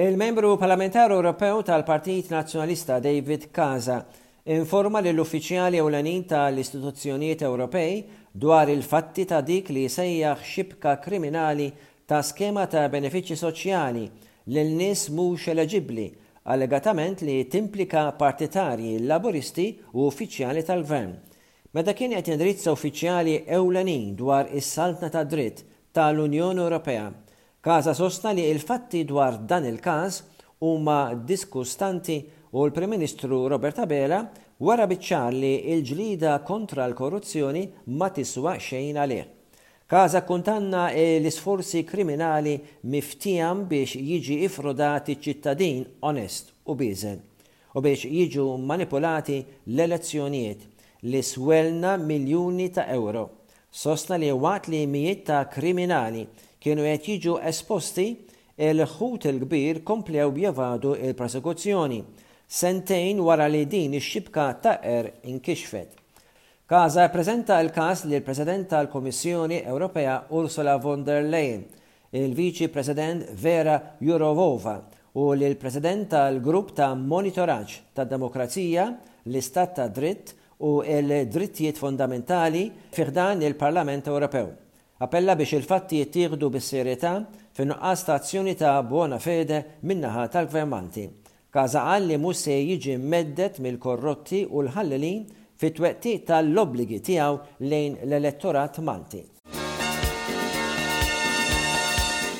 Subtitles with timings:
[0.00, 4.06] Il-membru Parlamentar Ewropew tal-Partit Nazzjonalista David Kaza
[4.48, 11.66] informa l uffiċjali ewlenin tal-istituzzjonijiet Ewropej dwar il-fatti ta' dik li sejjaħ xibka kriminali
[12.08, 14.06] ta' skema ta' benefiċi soċjali
[14.46, 16.08] l-nis mhux eleġibbli
[16.48, 21.10] allegatament li timplika partitarji laboristi u uffiċjali tal-gvern.
[21.76, 27.10] Meta kien qed indirizza uffiċjali ewlenin dwar is-saltna ta' dritt tal-Unjoni Ewropea
[27.62, 30.22] Kaza sosta li il-fatti dwar dan il-każ
[30.64, 32.14] huma diskustanti
[32.56, 34.22] u l-Prim Ministru Robert Abela
[34.64, 37.66] wara biċċar li il-ġlida kontra l-korruzzjoni
[38.00, 39.26] ma tiswa xejn għalih.
[39.92, 42.56] Kaza kuntanna l-isforzi kriminali
[42.94, 47.20] miftijam biex jiġi ifrodati ċittadin onest u bizen
[47.76, 49.42] u biex jiġu manipulati
[49.76, 50.60] l-elezzjonijiet
[51.12, 53.28] li swelna miljoni ta' euro.
[53.68, 56.24] Sosna li waqt li mijiet ta' kriminali
[56.60, 58.04] kienu qed jiġu esposti
[58.60, 62.00] il-ħut il-kbir komplew bjevadu il-prosekuzzjoni
[62.60, 65.96] sentejn wara li din ix-xibka taqer inkixfet.
[66.70, 71.64] Kaza prezenta il-kas li l-President tal-Komissjoni Ewropea Ursula von der Leyen,
[72.10, 74.76] il-Viċi President Vera Jurovova
[75.18, 78.84] u li l-President tal-Grupp ta' Monitoraġġ ta' Demokrazija,
[79.26, 84.52] l-Istat ta' Dritt u l-Drittijiet Fundamentali fiħdan il-Parlament Ewropew.
[85.00, 87.10] Appella biex il-fatti jittieħdu bis-serjetà
[87.56, 91.04] fin-nuqqas ta' azzjoni ta' buona fede minnaħa tal-gvernanti.
[91.48, 95.22] Kaza għalli mhux se jiġi meddet mill-korrotti u l-ħallilin
[95.62, 99.20] fit-twetti tal-obligi tiegħu lejn l-elettorat Malti.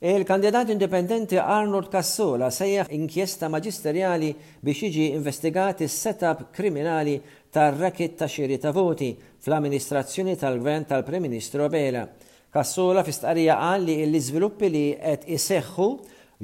[0.00, 4.30] Il-kandidat indipendenti Arnold Cassola sejjaħ inkjesta maġisterjali
[4.64, 7.18] biex jiġi investigat is-setup kriminali
[7.52, 9.10] tar-raket ta' xiri ta' voti
[9.44, 12.06] fl-amministrazzjoni tal-gvern tal-Prem Ministru Bela.
[12.54, 15.86] Kassola fistqarija qal li l-iżviluppi li qed iseħħu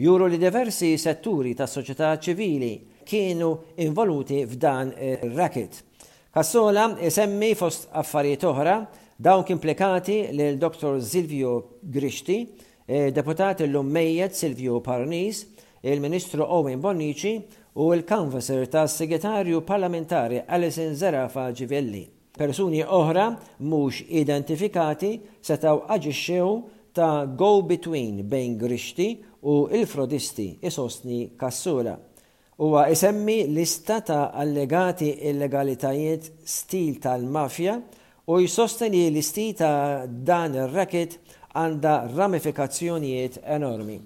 [0.05, 2.71] juru li diversi setturi tas soċjetà ċivili
[3.09, 3.53] kienu
[3.85, 5.79] involuti f'dan ir-racket.
[6.35, 8.77] Kassola semmi fost affarijiet oħra
[9.27, 12.37] dawk implikati lil dr Silvio Grishti,
[12.85, 13.95] e, deputat l-lum
[14.33, 15.47] Silvio Parnis,
[15.83, 17.37] il-Ministru Owen Bonnici
[17.75, 23.25] u l-Kanvaser tas segretarju parlamentari Alison Zerafa Ġivelli persuni oħra
[23.63, 25.11] mhux identifikati
[25.45, 26.53] setaw aġixxew
[26.97, 29.11] ta' go-between bejn grixti
[29.49, 31.95] u il-frodisti isostni kassura.
[32.63, 37.79] Huwa isemmi lista ta' allegati illegalitajiet stil tal-mafja
[38.31, 41.19] u jsosteni l-isti ta' dan ir-raket
[41.53, 43.99] għanda ramifikazzjonijiet enormi.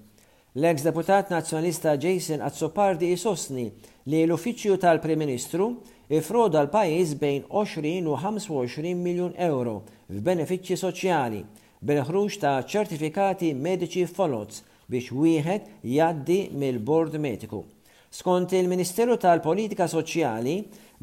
[0.57, 3.69] L-ex deputat nazjonalista Jason Azzopardi jisostni
[4.09, 5.75] li l-uffiċju tal-Prim Ministru
[6.11, 11.41] ifroda l-pajis bejn 20 u 25 miljon euro f'benefiċċji soċjali
[11.89, 17.65] bil-ħruġ ta' ċertifikati mediċi folots biex wieħed jaddi mill-bord mediku.
[18.11, 20.55] Skont il-Ministeru tal-Politika Soċjali,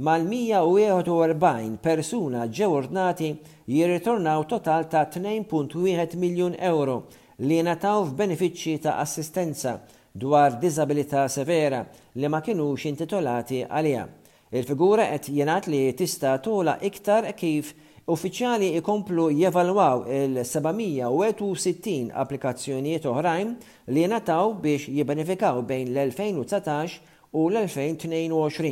[0.02, 3.30] mal-141 persuna ġew ordnati
[3.70, 7.04] jirritornaw total ta' 2.1 miljon euro
[7.44, 9.78] li nataw f'benefiċċji ta' assistenza
[10.16, 11.84] dwar disabilità severa
[12.16, 14.08] li ma kienux intitolati għalija.
[14.54, 17.72] Il-figura qed jenat li tista tola iktar kif
[18.06, 23.50] uffiċjali ikomplu jevalwaw il-761 applikazzjonijiet oħrajn
[23.90, 27.00] li jenataw biex jibbenefikaw bejn l-2019
[27.34, 28.70] u l-2022.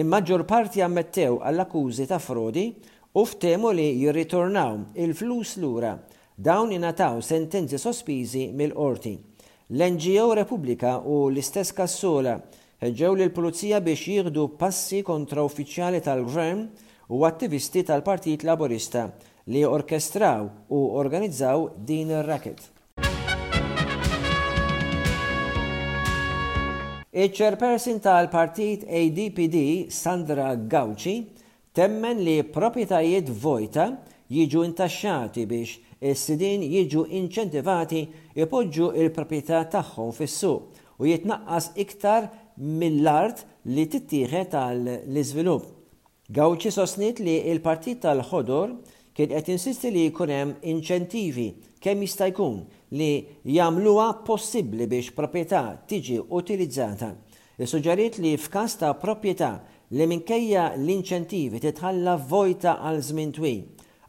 [0.00, 2.64] Il-maġġor parti ammettew għall-akkużi ta' frodi
[3.12, 5.92] u ftemu li jirritornaw il-flus lura
[6.40, 9.18] dawn inataw sentenzi sospiżi mill-qorti.
[9.76, 12.38] L-NGO Repubblika u l-istess Kassola
[12.82, 16.64] Ġew li l-pulizija biex jieħdu passi kontra uffiċjali tal-gvern
[17.14, 19.04] u attivisti tal-Partit Laborista
[19.54, 22.64] li orkestraw u organizzaw din ir racket
[27.12, 31.14] Il-ċerpersin tal-partit ADPD Sandra Gauci
[31.76, 33.92] temmen li propietajiet vojta
[34.32, 38.06] jiġu intaxxati biex is-sidin jiġu inċentivati
[38.42, 42.26] jpoġġu il proprjetà tagħhom fis-suq u jitnaqqas iktar
[42.60, 43.44] mill-art
[43.74, 45.64] li tittieħed tal l-iżvilupp.
[46.32, 48.74] Gawċi sosnit li il-partit tal-ħodor
[49.12, 51.48] kien qed insisti li jkun hemm inċentivi
[51.82, 52.62] kemm jista' jkun
[52.96, 53.12] li
[53.52, 57.12] jagħmluha possibbli biex proprjetà tiġi utilizzata.
[57.60, 59.52] Issuġġeriet li f'każ ta' proprjetà
[59.92, 63.62] li minkejja l-inċentivi titħalla vojta għal żmien twil.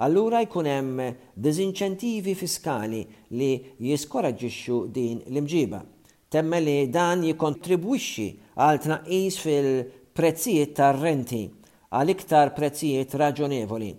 [0.03, 1.01] Allura jkun hemm
[1.37, 3.03] diżinċentivi fiskali
[3.37, 3.51] li
[3.91, 5.83] jiskoraġġixxu din l-imġiba
[6.33, 8.25] temme li dan jikontribwixxi
[8.57, 11.43] għal tnaqqis fil-prezzijiet tar-renti
[11.93, 13.91] għal iktar prezzijiet raġonevoli.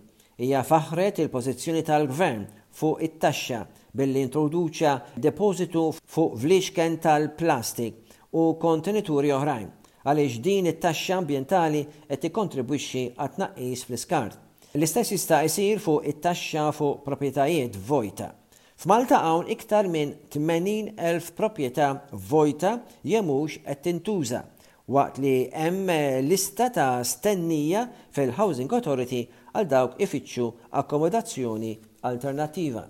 [0.42, 2.42] Hija faħret il-pożizzjoni tal-gvern
[2.74, 3.60] fuq it-taxxa
[3.94, 5.84] billi introduċa depositu
[6.16, 9.70] fuq vlixken tal-plastik u kontenituri oħrajn
[10.04, 14.38] għaliex din it-taxxa ambjentali qed ikkontribwixxi għat tnaqqis fl-iskart.
[14.74, 18.34] L-istess jista' jsir fuq it-taxxa fuq proprjetajiet vojta.
[18.76, 22.72] F'Malta hawn iktar minn 80,000 proprjetà vojta
[23.06, 24.42] jemux qed tintuża
[24.90, 29.22] waqt li hemm eh, lista ta' stennija fil-Housing Authority
[29.54, 30.50] għal dawk ifittxu
[30.82, 31.72] akkomodazzjoni
[32.04, 32.82] alternativa.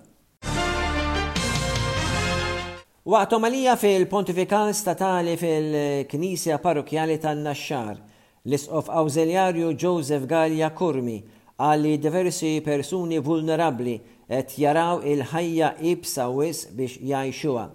[3.05, 7.95] Waqt omalija fil-Pontifikal Statali fil-Knisja Parrokjali tan-Naxxar,
[8.43, 11.19] l-Isqof Awżiljarju Joseph Gallia Kurmi
[11.55, 13.93] għalli diversi persuni vulnerabli
[14.27, 17.65] qed jaraw il-ħajja ibsa wis biex jgħixuha.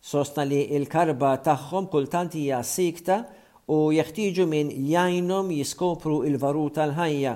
[0.00, 3.20] Sosta li il-karba tagħhom kultant hija sikta
[3.70, 7.34] u jeħtieġu minn jgħinhom jiskopru il varu tal-ħajja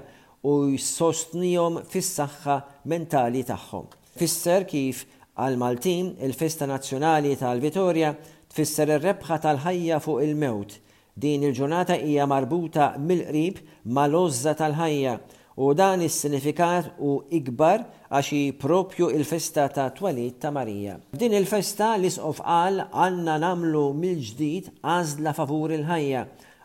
[0.50, 2.56] u jsostnihom fis-saħħa
[2.90, 3.86] mentali tagħhom.
[4.18, 5.04] Fisser kif
[5.34, 8.12] għal Maltin il-Festa Nazzjonali tal vittorja
[8.50, 10.78] tfisser ir-rebħa tal-ħajja fuq il-mewt.
[11.14, 13.60] Din il-ġurnata hija marbuta mill-qrib
[13.94, 15.18] mal-ozza tal-ħajja
[15.56, 20.96] u dan is-sinifikat u ikbar għaxi propju il-festa ta' twalid ta' Marija.
[21.18, 26.24] Din il-festa l-isqof qal għanna namlu mill-ġdid għazla favur il-ħajja,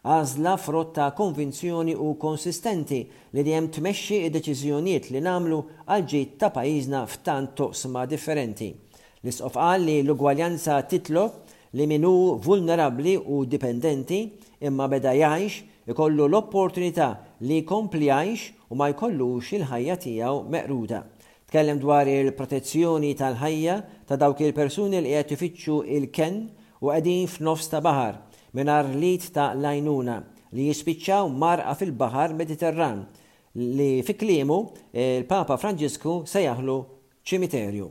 [0.09, 3.03] għazla frotta konvinzjoni u konsistenti
[3.35, 8.71] li dijem tmexxi id-deċiżjonijiet li namlu għal ta' pajjiżna f'tant toqsma differenti.
[9.21, 11.35] L-isqof qal li l-ugwaljanza titlob
[11.77, 14.23] li minu vulnerabli u dipendenti
[14.65, 17.11] imma beda jgħix ikollu l-opportunità
[17.47, 21.03] li jkompli għajx u ma jkollux il-ħajja tiegħu meqruda.
[21.49, 23.75] Tkellem dwar il-protezzjoni tal-ħajja
[24.07, 26.41] ta' dawk il-persuni li qed ifittxu il-ken
[26.83, 28.19] u qegħdin f'nofs ta' baħar
[28.59, 30.19] mingħajr lit ta' lajnuna
[30.57, 33.03] li jispiċċaw marqa fil-baħar Mediterran
[33.59, 34.59] li fi klimu
[34.91, 36.77] il-Papa Franġisku se jaħlu
[37.25, 37.89] ċimiterju.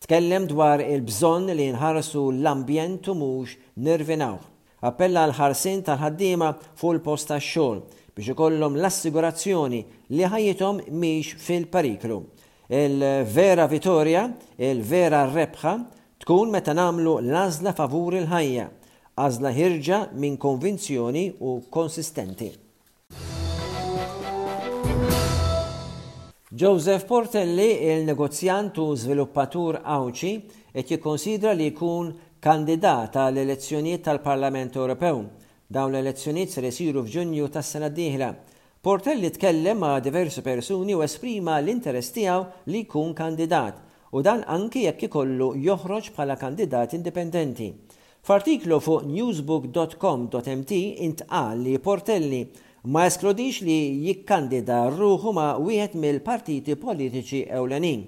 [0.00, 4.38] Tkellem dwar il-bżonn li nħarsu l-ambjent u mhux nirvinaw.
[4.88, 7.82] Appella l-ħarsin tal-ħaddiema fuq il posta tax-xogħol
[8.18, 9.80] biex ikollhom l-assigurazzjoni
[10.16, 12.16] li ħajjithom miex fil-pariklu.
[12.70, 14.24] Il-vera vittorja,
[14.58, 15.72] il-vera rebħa,
[16.22, 18.66] tkun meta namlu l-azla favur il-ħajja,
[19.26, 22.50] azla ħirġa minn konvinzjoni u konsistenti.
[26.50, 30.32] Joseph Portelli, il-negozjant u sviluppatur Awċi,
[30.74, 32.10] et jikkonsidra li jkun
[32.42, 35.22] kandidata l-elezzjonijiet tal-Parlament Ewropew
[35.70, 38.28] Dawn l-elezzjonijiet se isiru f'Ġunju tas-sena d-dieħla.
[38.82, 43.76] Portelli tkellem ma' diversi persuni u esprima l-interess tiegħu li jkun kandidat
[44.18, 47.68] u dan anki jekk ikollu joħroġ bħala kandidat indipendenti.
[48.26, 52.40] F'artiklu fuq newsbook.com.mt intqal li Portelli
[52.90, 53.76] ma eskludix li
[54.08, 58.02] jikkandida rruħu ma' wieħed mill-partiti politiċi ewlenin.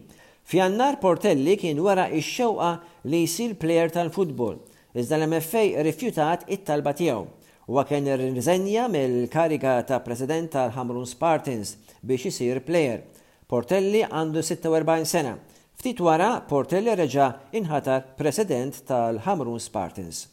[0.50, 2.72] Fjannar Portelli kien wara ix-xewqa
[3.12, 4.58] li jsir plejer tal-futbol,
[4.98, 7.22] iżda l-MFA rifjutat it-talba tiegħu
[7.70, 13.02] u għakken rinżenja mill-kariga ta' president tal-Hamrun Spartans biex isir plejer.
[13.46, 15.36] Portelli għandu 46 sena.
[15.78, 17.30] Ftit wara, Portelli reġa'
[17.60, 20.26] inħatar president tal-Hamrun Spartans.